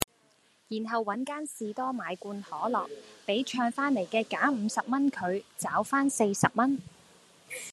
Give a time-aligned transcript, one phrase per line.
[0.67, 2.89] 然後搵間士多買罐可樂，
[3.23, 6.79] 比唱翻黎既假五十蚊佢，找番四十蚊